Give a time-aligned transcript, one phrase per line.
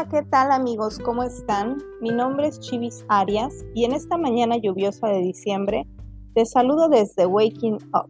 [0.00, 0.98] Hola, ¿qué tal amigos?
[0.98, 1.76] ¿Cómo están?
[2.00, 5.86] Mi nombre es Chivis Arias y en esta mañana lluviosa de diciembre
[6.34, 8.08] te saludo desde Waking Up,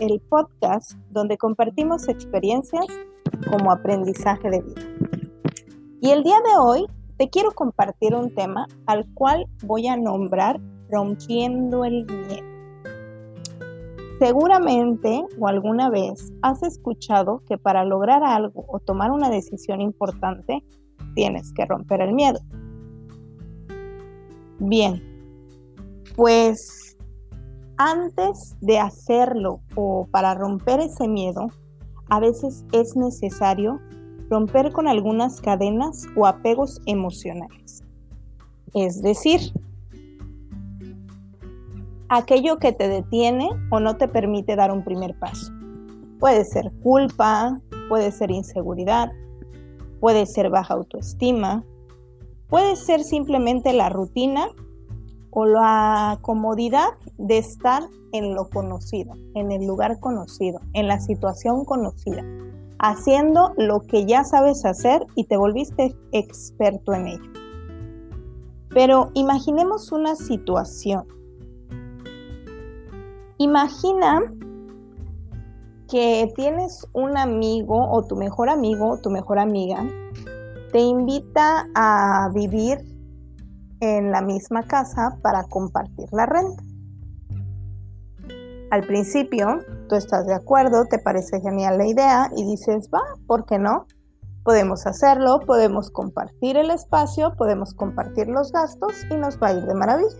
[0.00, 2.84] el podcast donde compartimos experiencias
[3.48, 4.82] como aprendizaje de vida.
[6.00, 10.60] Y el día de hoy te quiero compartir un tema al cual voy a nombrar
[10.90, 12.48] rompiendo el miedo.
[14.18, 20.64] Seguramente o alguna vez has escuchado que para lograr algo o tomar una decisión importante
[21.14, 22.40] tienes que romper el miedo.
[24.58, 25.02] Bien,
[26.16, 26.96] pues
[27.76, 31.46] antes de hacerlo o para romper ese miedo,
[32.10, 33.80] a veces es necesario
[34.28, 37.82] romper con algunas cadenas o apegos emocionales.
[38.74, 39.40] Es decir,
[42.08, 45.52] aquello que te detiene o no te permite dar un primer paso.
[46.18, 49.10] Puede ser culpa, puede ser inseguridad,
[50.00, 51.64] puede ser baja autoestima,
[52.48, 54.48] puede ser simplemente la rutina
[55.30, 61.64] o la comodidad de estar en lo conocido, en el lugar conocido, en la situación
[61.64, 62.24] conocida,
[62.78, 67.32] haciendo lo que ya sabes hacer y te volviste experto en ello.
[68.70, 71.06] Pero imaginemos una situación
[73.40, 74.20] Imagina
[75.90, 79.84] que tienes un amigo o tu mejor amigo o tu mejor amiga
[80.72, 82.78] te invita a vivir
[83.80, 86.62] en la misma casa para compartir la renta.
[88.70, 93.44] Al principio, tú estás de acuerdo, te parece genial la idea y dices, va, ¿por
[93.46, 93.86] qué no?
[94.44, 99.64] Podemos hacerlo, podemos compartir el espacio, podemos compartir los gastos y nos va a ir
[99.64, 100.16] de maravilla.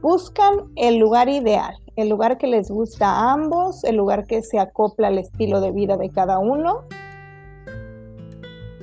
[0.00, 4.58] Buscan el lugar ideal, el lugar que les gusta a ambos, el lugar que se
[4.58, 6.84] acopla al estilo de vida de cada uno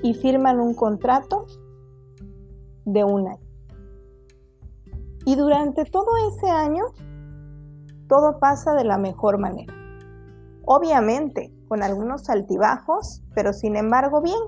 [0.03, 1.45] y firman un contrato
[2.85, 3.49] de un año.
[5.25, 6.85] Y durante todo ese año,
[8.07, 9.73] todo pasa de la mejor manera.
[10.65, 14.39] Obviamente, con algunos altibajos, pero sin embargo bien,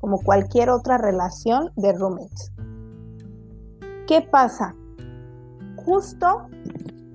[0.00, 2.52] como cualquier otra relación de roommates.
[4.06, 4.74] ¿Qué pasa?
[5.84, 6.46] Justo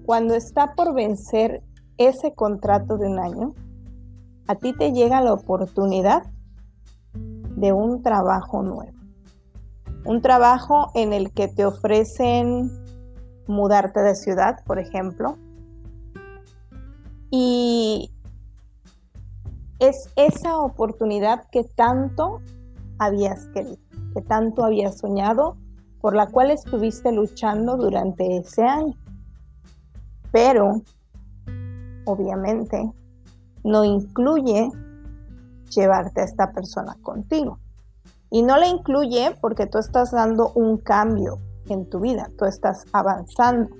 [0.05, 1.63] cuando está por vencer
[1.97, 3.53] ese contrato de un año,
[4.47, 6.23] a ti te llega la oportunidad
[7.13, 8.93] de un trabajo nuevo.
[10.05, 12.71] Un trabajo en el que te ofrecen
[13.47, 15.37] mudarte de ciudad, por ejemplo.
[17.31, 18.11] Y
[19.79, 22.41] es esa oportunidad que tanto
[22.99, 23.79] habías querido,
[24.13, 25.57] que tanto habías soñado,
[25.99, 28.95] por la cual estuviste luchando durante ese año
[30.35, 30.81] pero
[32.03, 32.91] obviamente
[33.63, 34.69] no incluye
[35.69, 37.57] llevarte a esta persona contigo.
[38.29, 42.83] Y no le incluye porque tú estás dando un cambio en tu vida, tú estás
[42.91, 43.73] avanzando.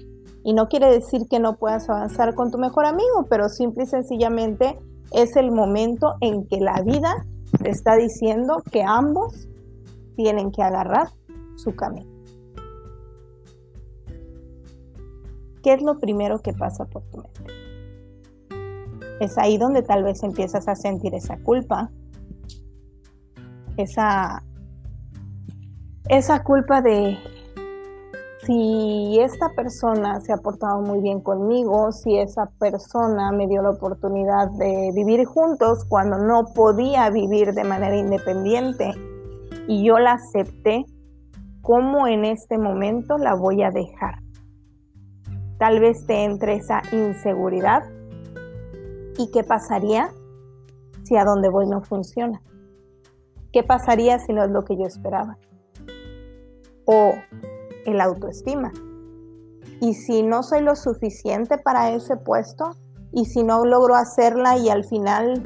[0.46, 3.88] Y no quiere decir que no puedas avanzar con tu mejor amigo, pero simple y
[3.88, 4.80] sencillamente
[5.12, 7.26] es el momento en que la vida
[7.62, 9.50] te está diciendo que ambos
[10.16, 11.10] tienen que agarrar
[11.58, 12.15] su camino.
[15.66, 17.44] ¿Qué es lo primero que pasa por tu mente?
[19.20, 21.90] Es ahí donde tal vez empiezas a sentir esa culpa,
[23.75, 24.44] esa,
[26.08, 27.18] esa culpa de
[28.46, 33.72] si esta persona se ha portado muy bien conmigo, si esa persona me dio la
[33.72, 38.94] oportunidad de vivir juntos cuando no podía vivir de manera independiente
[39.68, 40.86] y yo la acepté,
[41.64, 44.25] ¿cómo en este momento la voy a dejar?
[45.58, 47.84] Tal vez te entre esa inseguridad.
[49.18, 50.10] ¿Y qué pasaría
[51.04, 52.42] si a donde voy no funciona?
[53.54, 55.38] ¿Qué pasaría si no es lo que yo esperaba?
[56.86, 57.14] O
[57.86, 58.74] el autoestima.
[59.80, 62.72] ¿Y si no soy lo suficiente para ese puesto?
[63.13, 65.42] ¿Y si no logro hacerla y al final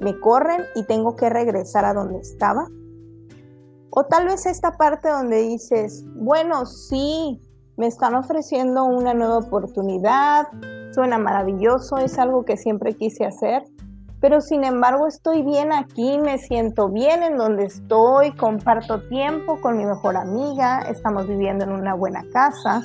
[0.00, 2.66] me corren y tengo que regresar a donde estaba?
[3.90, 7.40] O tal vez esta parte donde dices, bueno, sí,
[7.76, 10.48] me están ofreciendo una nueva oportunidad,
[10.92, 13.64] suena maravilloso, es algo que siempre quise hacer,
[14.20, 19.78] pero sin embargo estoy bien aquí, me siento bien en donde estoy, comparto tiempo con
[19.78, 22.82] mi mejor amiga, estamos viviendo en una buena casa.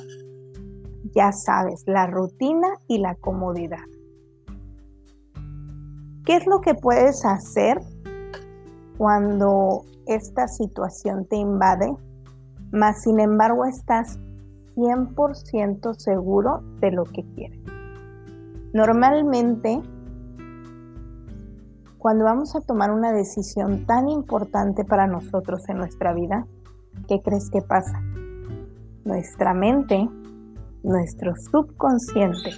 [1.14, 3.84] Ya sabes, la rutina y la comodidad.
[6.24, 7.80] ¿Qué es lo que puedes hacer
[8.98, 11.94] cuando esta situación te invade,
[12.72, 14.18] mas sin embargo estás
[14.76, 17.60] 100% seguro de lo que quieres.
[18.72, 19.80] Normalmente,
[21.98, 26.46] cuando vamos a tomar una decisión tan importante para nosotros en nuestra vida,
[27.08, 28.00] ¿qué crees que pasa?
[29.04, 30.08] Nuestra mente,
[30.82, 32.50] nuestro subconsciente,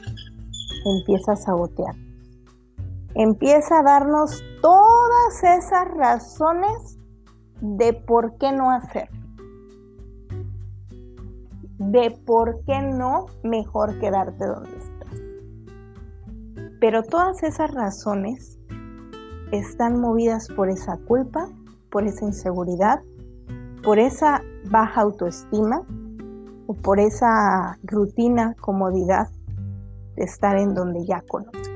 [0.84, 1.94] empieza a sabotear.
[3.14, 6.98] Empieza a darnos todas esas razones
[7.60, 9.08] de por qué no hacer.
[11.78, 14.98] De por qué no mejor quedarte donde estás.
[16.80, 18.58] Pero todas esas razones
[19.52, 21.48] están movidas por esa culpa,
[21.90, 23.00] por esa inseguridad,
[23.82, 25.82] por esa baja autoestima
[26.66, 29.28] o por esa rutina, comodidad
[30.16, 31.70] de estar en donde ya conoces.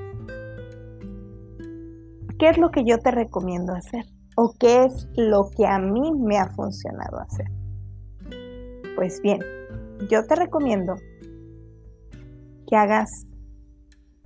[2.38, 4.04] ¿Qué es lo que yo te recomiendo hacer?
[4.37, 7.46] ¿O qué es lo que a mí me ha funcionado hacer?
[8.96, 9.40] Pues bien,
[10.08, 10.94] yo te recomiendo
[12.66, 13.08] que hagas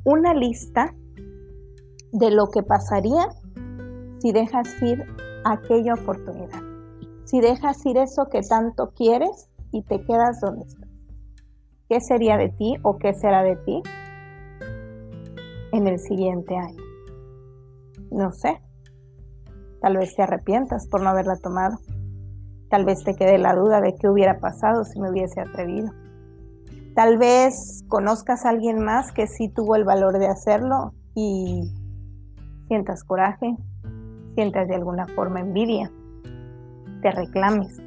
[0.05, 0.95] una lista
[2.13, 3.29] de lo que pasaría
[4.21, 5.05] si dejas ir
[5.45, 6.63] aquella oportunidad,
[7.25, 10.89] si dejas ir eso que tanto quieres y te quedas donde estás.
[11.89, 13.83] ¿Qué sería de ti o qué será de ti
[15.73, 16.83] en el siguiente año?
[18.11, 18.61] No sé.
[19.81, 21.79] Tal vez te arrepientas por no haberla tomado.
[22.69, 25.93] Tal vez te quede la duda de qué hubiera pasado si me hubiese atrevido.
[26.95, 31.71] Tal vez conozcas a alguien más que sí tuvo el valor de hacerlo y
[32.69, 33.55] sientas coraje,
[34.35, 35.93] sientas de alguna forma envidia,
[37.03, 37.81] te reclames.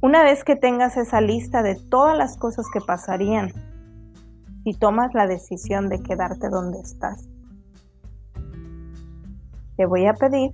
[0.00, 3.50] Una vez que tengas esa lista de todas las cosas que pasarían
[4.64, 7.28] si tomas la decisión de quedarte donde estás,
[9.76, 10.52] te voy a pedir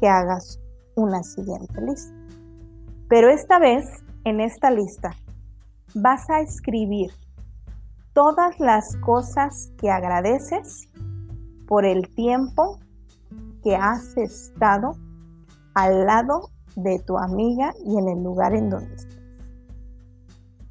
[0.00, 0.60] que hagas
[0.98, 2.12] una siguiente lista.
[3.08, 3.84] Pero esta vez,
[4.24, 5.10] en esta lista,
[5.94, 7.10] vas a escribir
[8.12, 10.88] todas las cosas que agradeces
[11.66, 12.78] por el tiempo
[13.62, 14.92] que has estado
[15.74, 19.18] al lado de tu amiga y en el lugar en donde estás.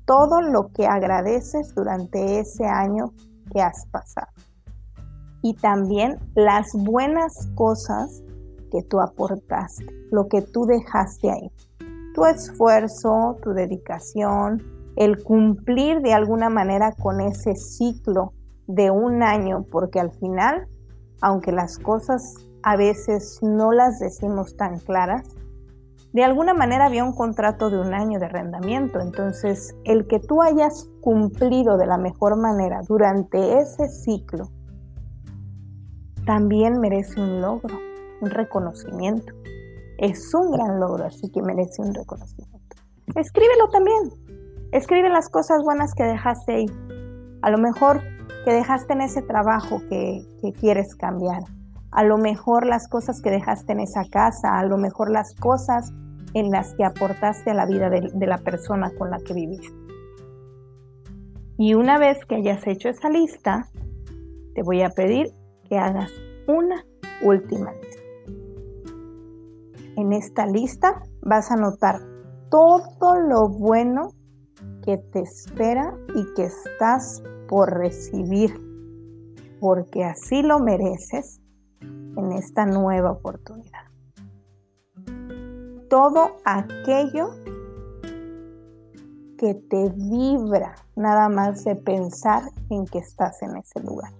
[0.06, 3.13] Todo lo que agradeces durante ese año
[3.51, 4.31] que has pasado.
[5.41, 8.24] Y también las buenas cosas
[8.69, 11.51] que tú aportaste, lo que tú dejaste ahí.
[12.13, 14.63] Tu esfuerzo, tu dedicación,
[14.95, 18.33] el cumplir de alguna manera con ese ciclo
[18.65, 20.67] de un año, porque al final,
[21.21, 25.23] aunque las cosas a veces no las decimos tan claras,
[26.13, 28.99] de alguna manera había un contrato de un año de arrendamiento.
[28.99, 34.49] Entonces, el que tú hayas cumplido de la mejor manera durante ese ciclo,
[36.25, 37.77] también merece un logro,
[38.21, 39.33] un reconocimiento.
[39.97, 42.75] Es un gran logro, así que merece un reconocimiento.
[43.15, 44.11] Escríbelo también.
[44.71, 46.65] Escribe las cosas buenas que dejaste ahí.
[47.41, 48.01] A lo mejor
[48.45, 50.25] que dejaste en ese trabajo que,
[50.59, 51.41] quieres cambiar
[51.91, 55.91] a lo mejor las cosas que dejaste en esa casa, a lo mejor las cosas
[56.33, 59.75] en las que aportaste a la vida de, la persona con la que viviste.
[61.57, 63.67] Y una vez que hayas hecho esa lista,
[64.53, 65.33] te voy a pedir
[65.67, 66.11] que hagas
[66.47, 66.85] una
[67.23, 67.71] última.
[69.97, 71.99] En esta lista vas a anotar
[72.51, 74.11] todo lo bueno
[74.83, 78.53] que te espera y que estás por recibir,
[79.60, 81.41] porque así lo mereces
[81.81, 83.86] en esta nueva oportunidad.
[85.89, 87.29] Todo aquello
[89.39, 94.12] que te vibra nada más de pensar en que estás en ese lugar,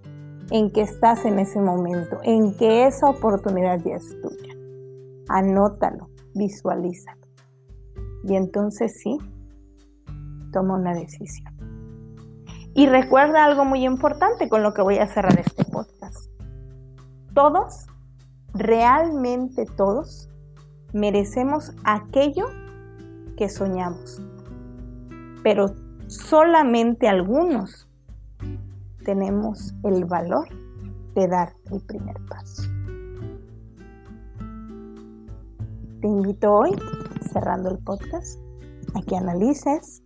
[0.50, 4.57] en que estás en ese momento, en que esa oportunidad ya es tuya.
[5.28, 7.26] Anótalo, visualízalo.
[8.24, 9.18] Y entonces sí,
[10.52, 11.54] toma una decisión.
[12.74, 16.28] Y recuerda algo muy importante con lo que voy a cerrar este podcast
[17.38, 17.86] todos,
[18.52, 20.28] realmente todos,
[20.92, 22.46] merecemos aquello
[23.36, 24.20] que soñamos.
[25.44, 25.72] Pero
[26.08, 27.88] solamente algunos
[29.04, 30.48] tenemos el valor
[31.14, 32.67] de dar el primer paso.
[36.00, 36.70] Te invito hoy,
[37.32, 38.38] cerrando el podcast,
[38.94, 40.00] a que analices,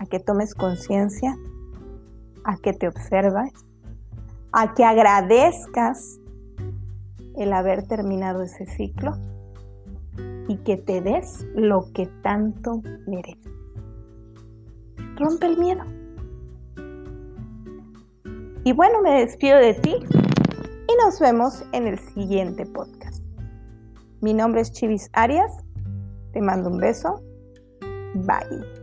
[0.00, 1.36] a que tomes conciencia,
[2.44, 3.52] a que te observes,
[4.52, 6.18] a que agradezcas
[7.36, 9.12] el haber terminado ese ciclo
[10.48, 13.52] y que te des lo que tanto mereces.
[15.16, 15.84] Rompe el miedo.
[18.64, 23.05] Y bueno, me despido de ti y nos vemos en el siguiente podcast.
[24.20, 25.52] Mi nombre es Chivis Arias.
[26.32, 27.22] Te mando un beso.
[28.14, 28.75] Bye.